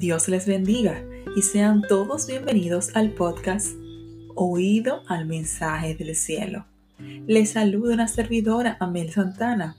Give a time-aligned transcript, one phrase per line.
[0.00, 1.04] Dios les bendiga
[1.36, 3.74] y sean todos bienvenidos al podcast
[4.34, 6.64] Oído al mensaje del cielo.
[7.26, 9.76] Les saluda una servidora, Amel Santana.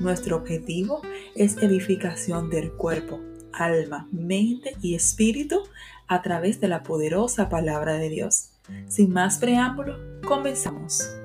[0.00, 1.02] Nuestro objetivo
[1.36, 3.20] es edificación del cuerpo,
[3.52, 5.62] alma, mente y espíritu
[6.08, 8.50] a través de la poderosa palabra de Dios.
[8.88, 11.19] Sin más preámbulo, comenzamos.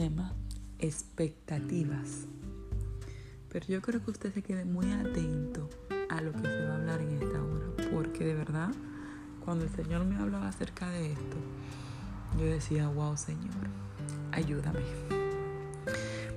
[0.00, 0.32] Tema
[0.78, 2.24] expectativas.
[3.50, 5.68] Pero yo creo que usted se quede muy atento
[6.08, 8.70] a lo que se va a hablar en esta hora, porque de verdad,
[9.44, 11.36] cuando el Señor me hablaba acerca de esto,
[12.38, 13.66] yo decía, wow Señor,
[14.32, 14.80] ayúdame.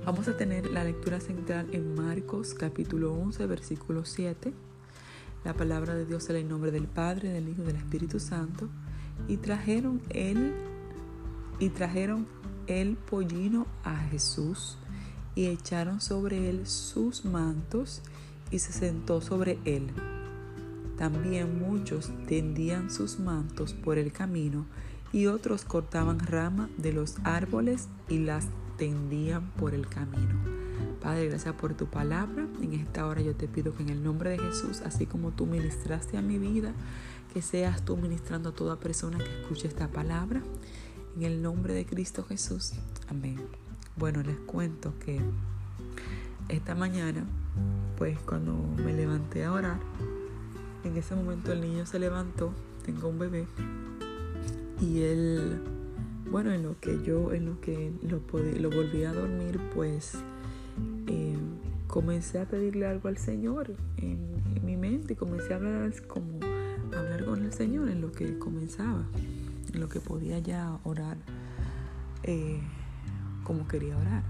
[0.04, 4.52] Vamos a tener la lectura central en Marcos capítulo 11, versículo 7.
[5.42, 8.68] La palabra de Dios en el nombre del Padre, del Hijo y del Espíritu Santo
[9.26, 10.52] y trajeron él
[11.58, 12.26] y trajeron
[12.66, 14.78] el pollino a Jesús
[15.34, 18.02] y echaron sobre él sus mantos
[18.50, 19.90] y se sentó sobre él.
[20.96, 24.66] También muchos tendían sus mantos por el camino
[25.12, 30.34] y otros cortaban ramas de los árboles y las tendían por el camino.
[31.00, 32.46] Padre, gracias por tu palabra.
[32.62, 35.46] En esta hora yo te pido que en el nombre de Jesús, así como tú
[35.46, 36.72] ministraste a mi vida,
[37.32, 40.42] que seas tú ministrando a toda persona que escuche esta palabra.
[41.16, 42.72] En el nombre de Cristo Jesús.
[43.08, 43.38] Amén.
[43.96, 45.20] Bueno, les cuento que
[46.48, 47.24] esta mañana,
[47.96, 49.78] pues cuando me levanté a orar,
[50.82, 52.52] en ese momento el niño se levantó,
[52.84, 53.46] tengo un bebé,
[54.80, 55.60] y él,
[56.30, 58.20] bueno, en lo que yo, en lo que lo,
[58.60, 60.14] lo volví a dormir, pues
[61.06, 61.36] eh,
[61.86, 66.40] comencé a pedirle algo al Señor en, mi mente y comencé a hablar como
[66.96, 69.04] hablar con el Señor en lo que comenzaba,
[69.74, 71.16] lo que podía ya orar
[72.22, 72.60] eh,
[73.44, 74.22] como quería orar.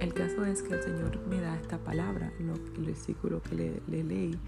[0.00, 4.04] El caso es que el Señor me da esta palabra, el versículo que le, le
[4.04, 4.38] leí,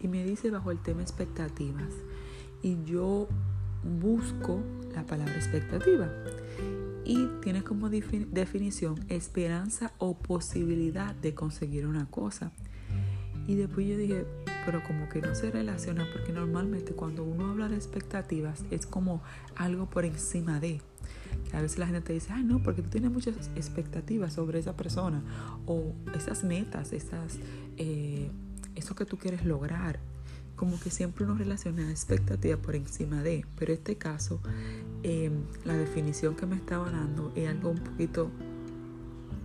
[0.00, 1.92] y me dice bajo el tema expectativas.
[2.62, 3.28] Y yo
[4.00, 4.60] busco
[4.94, 6.10] la palabra expectativa.
[7.04, 12.50] Y tiene como definición esperanza o posibilidad de conseguir una cosa.
[13.46, 14.26] Y después yo dije,
[14.66, 19.22] pero como que no se relaciona porque normalmente cuando uno habla de expectativas es como
[19.54, 20.80] algo por encima de.
[21.52, 24.76] a veces la gente te dice, ay no, porque tú tienes muchas expectativas sobre esa
[24.76, 25.22] persona
[25.66, 27.38] o esas metas, esas,
[27.76, 28.28] eh,
[28.74, 30.00] eso que tú quieres lograr.
[30.56, 33.44] Como que siempre uno relaciona expectativas por encima de.
[33.56, 34.40] Pero en este caso,
[35.02, 38.30] em, la definición que me estaba dando es algo un poquito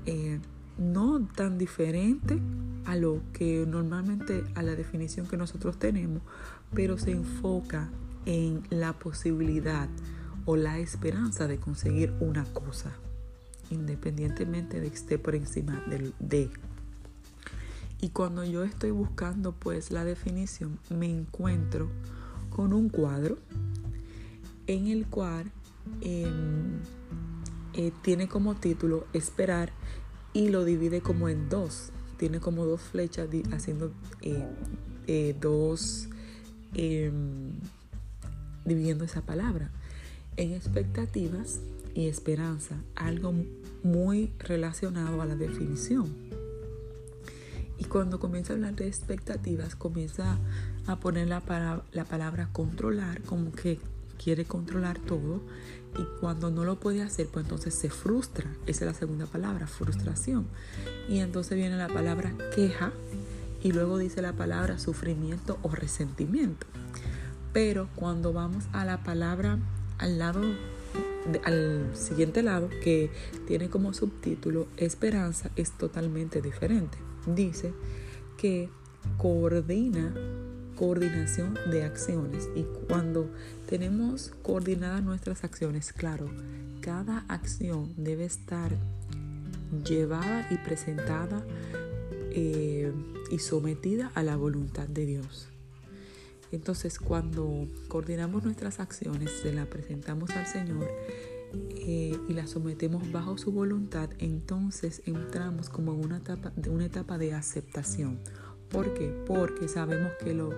[0.06, 0.40] eh,
[0.78, 2.40] no tan diferente
[2.86, 6.22] a lo que normalmente a la definición que nosotros tenemos,
[6.74, 7.90] pero se enfoca
[8.26, 9.90] en la posibilidad
[10.46, 12.92] o la esperanza de conseguir una cosa,
[13.70, 16.50] independientemente de que esté por encima del de.
[18.00, 21.90] Y cuando yo estoy buscando pues la definición, me encuentro
[22.50, 23.38] con un cuadro
[24.68, 25.52] en el cual
[26.02, 26.80] em,
[27.74, 29.72] eh, tiene como título esperar
[30.34, 34.46] y lo divide como en dos tiene como dos flechas haciendo eh,
[35.08, 36.08] eh, dos,
[36.76, 37.50] em,
[38.64, 39.72] dividiendo esa palabra.
[40.38, 41.62] En expectativas
[41.96, 43.34] y esperanza, algo
[43.82, 46.14] muy relacionado a la definición.
[47.80, 50.38] Y cuando comienza a hablar de expectativas, comienza
[50.86, 53.80] a poner la, la palabra controlar, como que
[54.22, 55.42] quiere controlar todo
[55.98, 58.46] y cuando no lo puede hacer, pues entonces se frustra.
[58.66, 60.48] Esa es la segunda palabra, frustración.
[61.10, 62.92] Y entonces viene la palabra queja
[63.62, 66.66] y luego dice la palabra sufrimiento o resentimiento.
[67.52, 69.60] Pero cuando vamos a la palabra
[69.98, 70.42] al lado,
[71.44, 73.12] al siguiente lado, que
[73.48, 76.98] tiene como subtítulo esperanza, es totalmente diferente.
[77.26, 77.74] Dice
[78.38, 78.70] que
[79.18, 80.14] coordina
[80.82, 82.50] coordinación de acciones.
[82.56, 83.30] Y cuando
[83.70, 86.28] tenemos coordinadas nuestras acciones, claro,
[86.82, 88.76] cada acción debe estar
[89.88, 91.46] llevada y presentada
[92.32, 92.92] eh,
[93.30, 95.50] y sometida a la voluntad de Dios.
[96.52, 100.88] Entonces, cuando coordinamos nuestras acciones, se las presentamos al Señor
[101.54, 107.20] eh, y las sometemos bajo su voluntad, entonces entramos como en una etapa, una etapa
[107.20, 108.18] de aceptación
[108.72, 109.14] ¿Por qué?
[109.28, 110.54] Porque sabemos que, lo,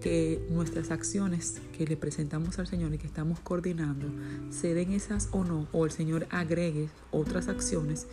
[0.00, 4.06] que nuestras acciones que le presentamos al Señor y que estamos coordinando,
[4.50, 8.06] se den esas o no, o el Señor agregue otras acciones,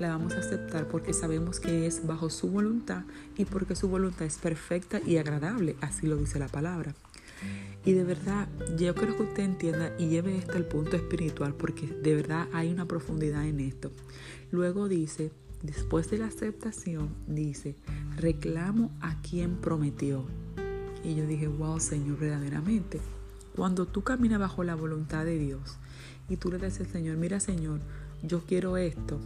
[0.00, 3.04] la vamos a aceptar porque sabemos que es bajo su voluntad
[3.36, 6.94] y porque su voluntad es perfecta y agradable, así lo dice la palabra.
[7.84, 11.86] Y de verdad, yo creo que usted entienda y lleve esto al punto espiritual porque
[11.86, 13.92] de verdad hay una profundidad en esto.
[14.50, 15.30] Luego dice,
[15.62, 17.76] después de la aceptación, dice,
[18.16, 20.24] reclamo a quien prometió.
[21.04, 23.00] Y yo dije, wow, Señor, verdaderamente.
[23.54, 25.78] Cuando tú caminas bajo la voluntad de Dios
[26.28, 27.80] y tú le dices al Señor, mira Señor,
[28.22, 29.18] yo quiero esto.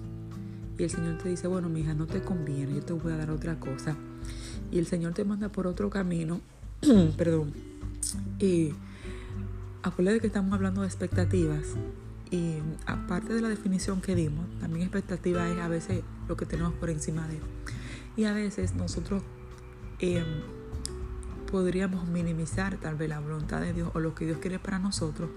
[0.78, 3.16] Y el Señor te dice, bueno, mi hija, no te conviene, yo te voy a
[3.16, 3.96] dar otra cosa.
[4.70, 6.40] Y el Señor te manda por otro camino,
[7.16, 7.52] perdón.
[8.38, 8.72] Y
[9.82, 11.76] acuérdate que estamos hablando de expectativas.
[12.30, 16.74] Y aparte de la definición que dimos, también expectativa es a veces lo que tenemos
[16.74, 17.40] por encima de.
[18.16, 19.22] Y a veces nosotros
[19.98, 20.24] em,
[21.50, 25.30] podríamos minimizar tal vez la voluntad de Dios o lo que Dios quiere para nosotros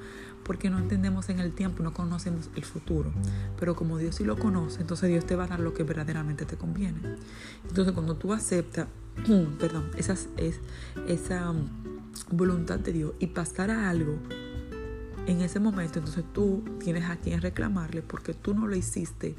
[0.43, 3.11] porque no entendemos en el tiempo, no conocemos el futuro.
[3.59, 6.45] Pero como Dios sí lo conoce, entonces Dios te va a dar lo que verdaderamente
[6.45, 6.99] te conviene.
[7.67, 8.87] Entonces cuando tú aceptas,
[9.59, 10.59] perdón, esa, es,
[11.07, 11.67] esa um,
[12.31, 14.17] voluntad de Dios y pasar a algo
[15.27, 19.35] en ese momento, entonces tú tienes a quien reclamarle porque tú no lo hiciste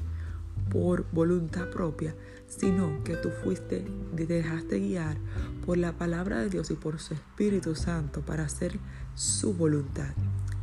[0.69, 2.15] por voluntad propia,
[2.47, 3.85] sino que tú fuiste,
[4.15, 5.17] te dejaste guiar
[5.65, 8.79] por la palabra de Dios y por su Espíritu Santo para hacer
[9.13, 10.13] su voluntad.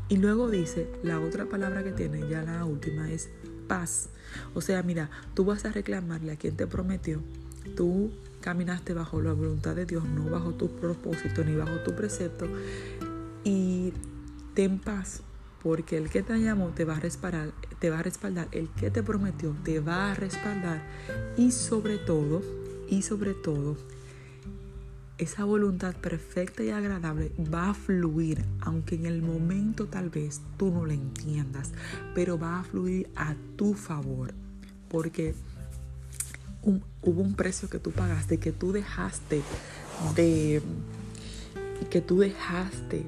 [0.08, 3.30] Y luego dice, la otra palabra que tiene, ya la última, es
[3.69, 4.10] paz.
[4.54, 7.22] O sea, mira, tú vas a reclamarle a quien te prometió,
[7.76, 8.10] tú
[8.40, 12.46] caminaste bajo la voluntad de Dios, no bajo tu propósito ni bajo tu precepto,
[13.44, 13.92] y
[14.54, 15.22] ten paz,
[15.62, 18.90] porque el que te llamó te va a respaldar, te va a respaldar, el que
[18.90, 20.82] te prometió te va a respaldar,
[21.37, 22.43] y sobre todo,
[22.88, 23.76] y sobre todo,
[25.19, 30.70] esa voluntad perfecta y agradable va a fluir, aunque en el momento tal vez tú
[30.70, 31.70] no la entiendas,
[32.14, 34.34] pero va a fluir a tu favor,
[34.88, 35.34] porque
[36.62, 39.43] hubo un precio que tú pagaste, que tú dejaste
[40.16, 40.60] de,
[41.90, 43.06] que tú dejaste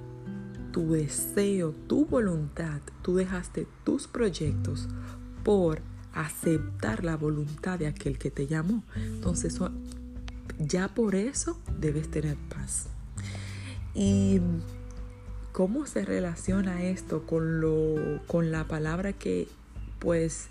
[0.75, 4.89] tu deseo, tu voluntad, tú dejaste tus proyectos
[5.45, 5.81] por
[6.13, 8.83] aceptar la voluntad de aquel que te llamó.
[8.97, 9.61] Entonces,
[10.59, 12.89] ya por eso debes tener paz.
[13.95, 14.41] ¿Y
[15.53, 19.47] cómo se relaciona esto con, lo, con la palabra que
[20.01, 20.49] pues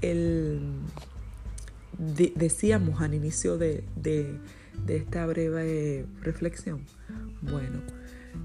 [0.00, 0.60] el,
[1.98, 4.38] decíamos al inicio de, de
[4.86, 6.82] esta breve reflexión?
[7.42, 7.80] Bueno,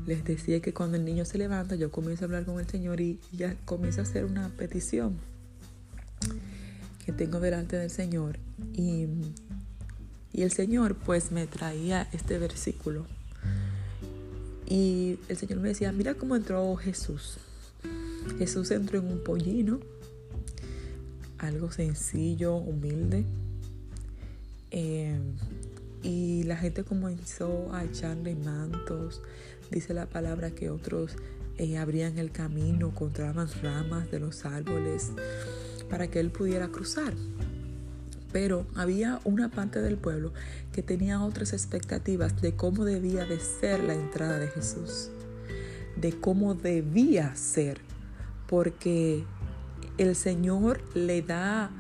[0.05, 3.01] les decía que cuando el niño se levanta, yo comienzo a hablar con el Señor
[3.01, 5.17] y ya comienzo a hacer una petición
[7.05, 8.37] que tengo delante del Señor.
[8.73, 9.07] Y,
[10.31, 13.05] y el Señor pues me traía este versículo.
[14.67, 17.37] Y el Señor me decía, mira cómo entró Jesús.
[18.37, 19.79] Jesús entró en un pollino,
[21.39, 23.25] algo sencillo, humilde.
[24.71, 25.17] Eh,
[26.03, 29.21] y la gente comenzó a echarle mantos.
[29.71, 31.15] Dice la palabra que otros
[31.57, 35.11] eh, abrían el camino, encontraban ramas de los árboles
[35.89, 37.13] para que él pudiera cruzar.
[38.31, 40.33] Pero había una parte del pueblo
[40.71, 45.09] que tenía otras expectativas de cómo debía de ser la entrada de Jesús,
[45.95, 47.81] de cómo debía ser,
[48.47, 49.23] porque
[49.97, 51.71] el Señor le da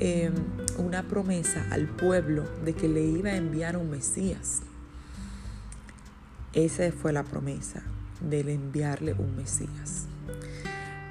[0.00, 0.32] Em,
[0.76, 4.62] una promesa al pueblo de que le iba a enviar un Mesías.
[6.54, 7.82] Esa fue la promesa
[8.20, 10.06] de enviarle un Mesías.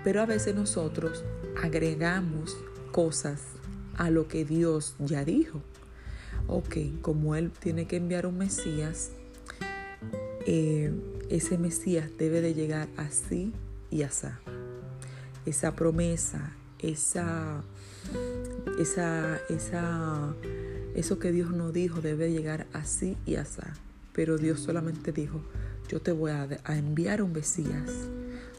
[0.04, 1.24] Pero a veces nosotros
[1.62, 2.58] agregamos
[2.92, 3.42] cosas
[3.96, 5.62] a lo que Dios ya dijo.
[6.48, 9.12] Ok, como Él tiene que enviar un Mesías,
[10.46, 10.92] eh,
[11.30, 13.54] ese Mesías debe de llegar así
[13.90, 14.28] y así.
[15.46, 17.64] Esa promesa, esa
[18.80, 20.36] esa, esa,
[20.96, 23.62] eso que Dios no dijo debe llegar así y así.
[24.14, 25.42] Pero Dios solamente dijo,
[25.90, 27.92] yo te voy a, enviar un Mesías.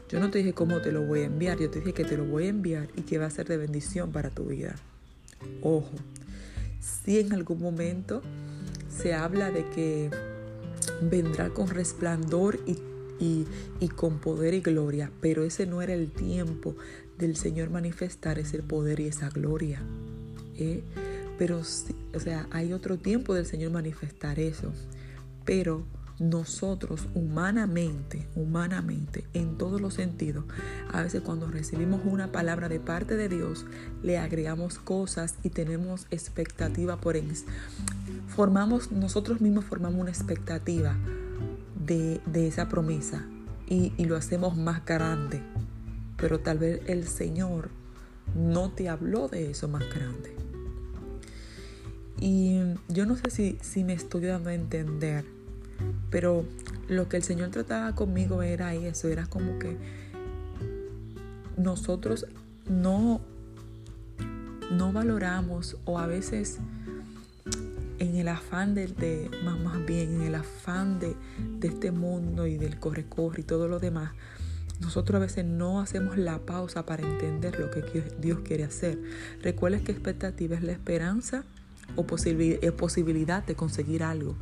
[0.09, 2.17] Yo no te dije cómo te lo voy a enviar, yo te dije que te
[2.17, 4.75] lo voy a enviar y que va a ser de bendición para tu vida.
[5.61, 5.91] Ojo,
[6.79, 8.21] si en algún momento
[8.89, 10.11] se habla de que
[11.01, 12.77] vendrá con resplandor y,
[13.19, 13.47] y,
[13.79, 16.75] y, con poder y gloria, pero ese no era el tiempo
[17.17, 19.81] del Señor manifestar ese poder y esa gloria.
[20.57, 20.83] ¿eh?
[21.37, 24.71] Pero, o sea, hay otro tiempo del Señor manifestar eso.
[25.45, 25.85] Pero
[26.19, 30.45] nosotros humanamente, humanamente, en todos los sentidos,
[30.91, 33.65] a veces cuando recibimos una palabra de parte de Dios,
[34.01, 37.17] le agregamos cosas y tenemos expectativa por,
[38.27, 40.95] formamos, nosotros mismos formamos una expectativa
[41.85, 43.25] de, esa promesa
[43.67, 45.41] y, y lo hacemos más grande.
[46.17, 47.69] Pero tal vez el Señor
[48.35, 50.33] no te habló de eso más grande.
[52.21, 55.25] Y yo no sé si, si me estoy dando a entender,
[56.09, 56.45] pero
[56.87, 59.77] lo que el Señor trataba conmigo era eso, era como que
[61.57, 62.27] nosotros
[62.69, 63.21] no,
[64.71, 66.59] no valoramos o a veces
[67.99, 71.15] en el afán de, más, más bien en el afán de,
[71.59, 74.11] de este mundo y del corre-corre y todo lo demás,
[74.79, 77.81] nosotros a veces no hacemos la pausa para entender lo que
[78.19, 78.99] Dios quiere hacer.
[79.41, 81.45] Recuerda que expectativa es la esperanza
[81.95, 84.35] o posibilidad de conseguir algo.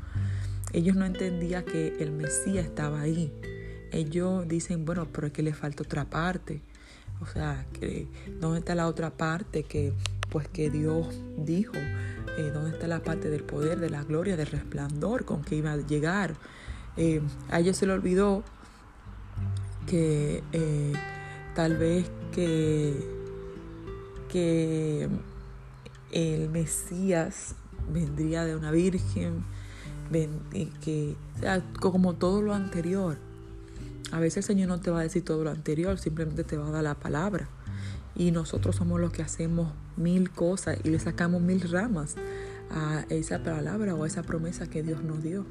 [0.74, 3.32] Ellos no entendían que el Mesías estaba ahí.
[3.92, 6.62] Ellos dicen, bueno, pero es que le falta otra parte.
[7.22, 8.08] O sea, que,
[8.40, 9.94] ¿dónde está la otra parte que,
[10.30, 11.76] pues, que Dios dijo?
[11.76, 15.74] Eh, ¿Dónde está la parte del poder, de la gloria, del resplandor con que iba
[15.74, 16.34] a llegar?
[16.98, 18.44] Eh, a ellos se le olvidó
[19.86, 20.94] que eh,
[21.54, 22.96] tal vez que,
[24.28, 25.08] que
[26.12, 27.56] el Mesías
[27.92, 29.44] vendría de una virgen,
[30.12, 31.16] que,
[31.80, 33.18] como todo lo anterior.
[34.12, 36.68] A veces el Señor no te va a decir todo lo anterior, simplemente te va
[36.68, 37.48] a dar la palabra.
[38.16, 42.16] Y nosotros somos los que hacemos mil cosas y le sacamos mil ramas
[42.70, 45.46] a esa palabra o a esa promesa que Dios nos dio.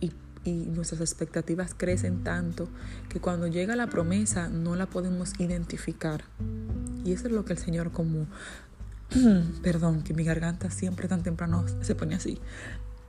[0.00, 0.12] Y,
[0.44, 2.68] y nuestras expectativas crecen tanto
[3.08, 6.24] que cuando llega la promesa no la podemos identificar.
[7.04, 8.26] Y eso es lo que el Señor como
[9.62, 12.38] Perdón, que mi garganta siempre tan temprano se pone así.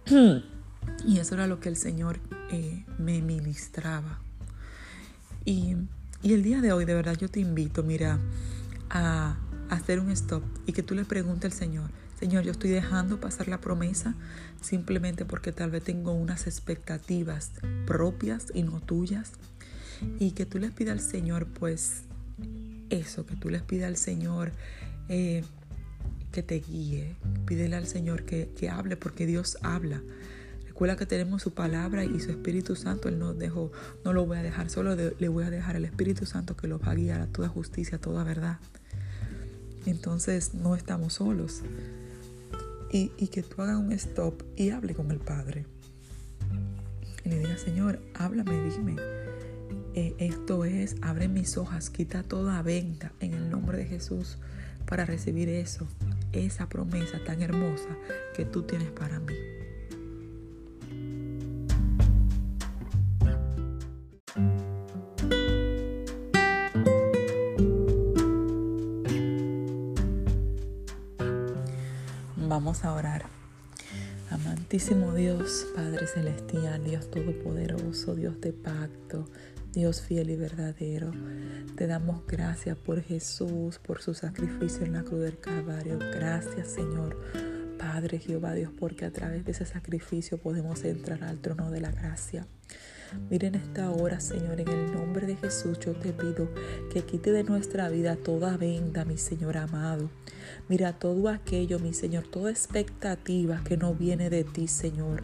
[1.06, 2.20] y eso era lo que el Señor
[2.52, 4.20] eh, me ministraba.
[5.46, 5.76] Y,
[6.24, 8.20] el día de hoy, de verdad, yo te invito, mira,
[8.90, 9.38] a,
[9.70, 13.48] hacer un stop y que tú le preguntes al Señor, Señor, yo estoy dejando pasar
[13.48, 14.16] la promesa
[14.62, 17.52] simplemente porque tal vez tengo unas expectativas
[17.86, 19.32] propias y no tuyas.
[20.20, 22.04] Y que tú les pidas al Señor, pues,
[22.90, 24.52] eso, que tú les pidas al Señor
[25.08, 25.44] eh,
[26.32, 27.16] que te guíe.
[27.46, 30.02] Pídele al Señor que, hable porque Dios habla.
[30.80, 33.10] Recuerda que tenemos su palabra y su Espíritu Santo.
[33.10, 33.70] Él nos dejó,
[34.06, 36.80] no lo voy a dejar solo, le voy a dejar al Espíritu Santo que lo
[36.80, 38.60] va a guiar a toda justicia, a toda verdad.
[39.86, 41.64] Entonces no estamos solos.
[42.94, 45.66] Y, que tú hagas un stop y hable con el Padre.
[47.26, 48.96] Y le diga, Señor, háblame, dime.
[49.96, 54.38] Eh, esto es, abre mis hojas, quita toda venta en el nombre de Jesús
[54.86, 55.90] para recibir eso
[56.32, 57.90] esa promesa tan hermosa
[58.34, 59.59] que tú tienes para mí.
[72.50, 73.26] Vamos a orar.
[74.32, 79.30] Amantísimo Dios, Padre Celestial, Dios Todopoderoso, Dios de pacto,
[79.72, 81.12] Dios fiel y verdadero,
[81.76, 86.00] te damos gracias por Jesús, por su sacrificio en la cruz del Calvario.
[86.00, 87.22] Gracias, Señor.
[87.78, 91.92] Padre Jehová Dios, porque a través de ese sacrificio podemos entrar al trono de la
[91.92, 92.48] gracia.
[93.30, 96.50] Miren esta hora, Señor, en el nombre de Jesús, yo te pido
[96.92, 100.10] que quite de nuestra vida toda venda, mi Señor amado.
[100.68, 105.24] Mira todo aquello, mi Señor, toda expectativa que no viene de ti, Señor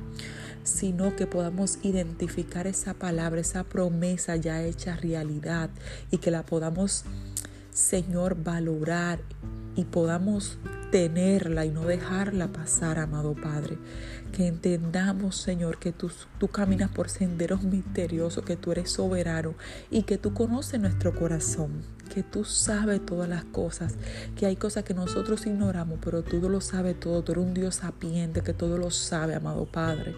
[0.65, 5.69] sino que podamos identificar esa palabra, esa promesa ya hecha realidad
[6.11, 7.05] y que la podamos,
[7.75, 9.19] Señor, valorar
[9.75, 10.59] y podamos
[10.91, 13.77] tenerla y no dejarla pasar, amado Padre.
[14.31, 16.09] Que entendamos, Señor, que tú,
[16.53, 19.55] caminas por senderos misteriosos, que tú eres soberano
[19.91, 21.81] y que tú conoces nuestro corazón
[22.15, 23.95] que tú sabes todas las cosas,
[24.37, 27.75] que hay cosas que nosotros ignoramos, pero tú lo sabes todo, tú eres un Dios
[27.75, 30.15] sapiente que todo lo sabe, amado Padre.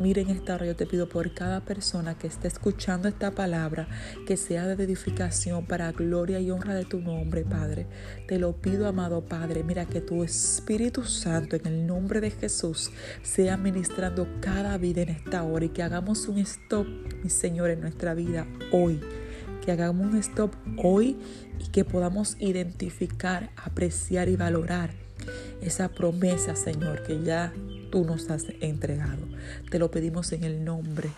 [0.00, 3.86] Miren esta hora, yo te pido por cada persona que esté escuchando esta palabra,
[4.26, 7.86] que sea de edificación para gloria y honra de tu nombre, Padre.
[8.26, 12.90] Te lo pido, amado Padre, mira que tu Espíritu Santo, en el nombre de Jesús,
[13.22, 16.86] sea ministrando cada vida en esta hora y que hagamos un stop,
[17.22, 19.02] mi Señor, en nuestra vida hoy
[19.66, 21.18] que hagamos un stop hoy
[21.58, 24.90] y que podamos identificar, apreciar y valorar
[25.60, 27.52] esa promesa, Señor, que ya
[27.90, 29.26] tú nos has entregado.
[29.68, 31.10] Te lo pedimos en el nombre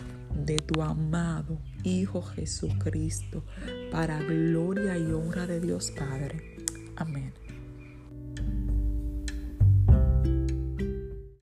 [0.45, 3.43] de tu amado Hijo Jesucristo,
[3.91, 6.57] para gloria y honra de Dios Padre.
[6.95, 7.31] Amén.